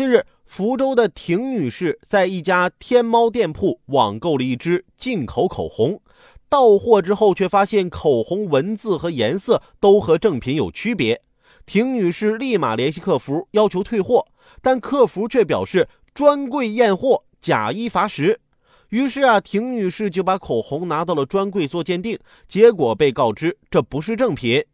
[0.00, 6.00] 近日，福州的婷女士在一家天猫店铺网购了一支进口口红，
[6.48, 11.20] 到货之后却发现口红文字和颜色都和正品有区别。
[11.66, 14.24] 婷女士立马联系客服要求退货，
[14.62, 18.40] 但客服却表示专柜验货，假一罚十。
[18.88, 24.64] 于是啊，婷女士就把口红拿到了专柜做鉴定，结果被告知这不是正品。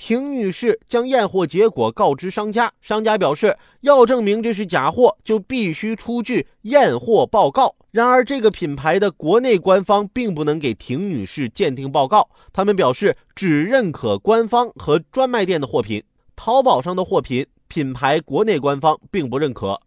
[0.00, 7.76] 婷女士将验货结果告知商家，商家表示要证明这是假货，就必须出具验货报告。
[7.90, 16.02] 然而，这个品牌的国内官方并不能给婷女士鉴定报告，他们表示只认可官方和专卖店的货品，
[16.34, 19.78] 淘宝上的货品品牌国内官方并不认可。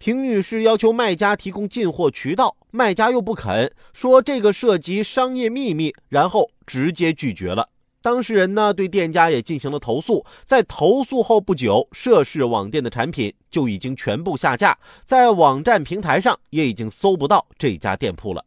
[0.00, 7.68] 婷女士要求卖家提供进货渠道，卖家又不肯，说这个涉及商业秘密，然后直接拒绝了。
[8.02, 18.44] 当事人呢对店家也进行了投诉，在投诉后不久，涉事网店的产品就已经全部下架，在网站平台上也已经搜不到这家店铺了。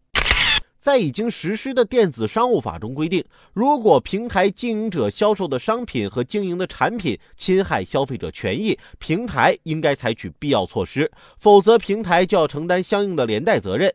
[0.80, 3.24] 在已经实施的电子商务法中规定，
[3.54, 13.94] 如果平台经营者销售的商品和经营的产品侵害消费者权益，平台应该采取必要措施，否则平台就要承担相应的连带责任。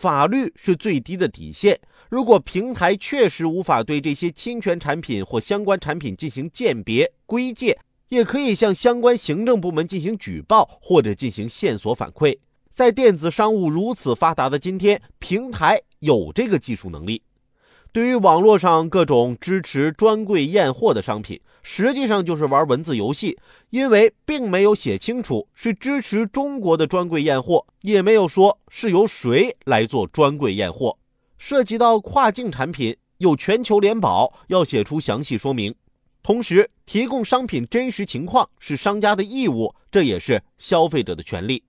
[0.00, 1.78] 法律是最低的底线。
[2.08, 12.38] 如果平台确实无法对这些侵权产品或相关产品进行鉴别归界，也可以向相关行政部门进行举报或者进行线索反馈。
[12.70, 17.22] 在电子商务如此发达的今天，平台有这个技术能力。
[17.92, 21.38] 对于网络上各种支持专柜验货的商品，
[21.72, 23.38] 实际上就是玩文字游戏，
[23.70, 30.98] 因为并没有写清楚是支持中国的专柜验货，也没有说是由谁来做专柜验货。
[31.38, 35.72] 涉及到跨境产品，有全球联保，要写出详细说明。
[36.24, 41.62] 同时，提供商品真实情况是商家的义务，这也是消费者的权利。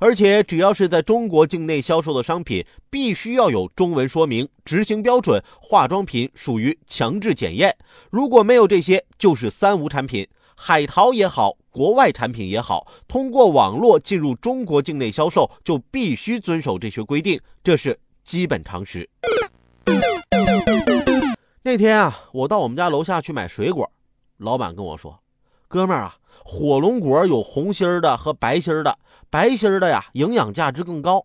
[0.00, 5.40] 而且，只要是在中国境内销售的商品，必须要有中文说明、执行标准。
[5.60, 7.76] 化妆品属于强制检验，
[8.10, 10.26] 如果没有这些，就是三无产品。
[10.56, 17.40] 海淘也好，国外产品也好，通过网络进入中国境内销售，就必须遵守这些规定。
[17.62, 17.96] 这是。
[18.22, 19.08] 基本常识。
[21.64, 23.90] 那天啊，我到我们家楼下去买水果，
[24.36, 25.18] 老板跟我说
[25.66, 28.98] ：“哥们儿啊，火龙果有红心的和白心的，
[29.30, 31.24] 白心的呀，营养价值更高。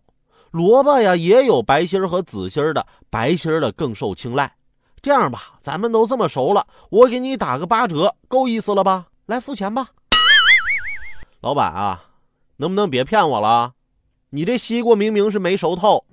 [0.50, 4.52] 萝卜呀，也有白心和紫心的，白心的更受青睐。
[5.02, 9.06] 这样吧，咱们都这么熟了，我给你打个八折，够意思了吧？
[9.26, 9.88] 来付钱吧。”
[11.40, 12.04] 老板啊，
[12.56, 13.72] 能不能别骗我了？
[14.30, 16.04] 你这西瓜明明是没熟透。